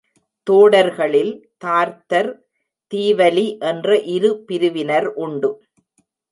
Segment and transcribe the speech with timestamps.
[0.47, 1.33] தோடர்களில்
[1.57, 2.31] தார்த்தர்,
[2.91, 5.51] தீவலி என்ற இரு பிரிவினர் உண்டு.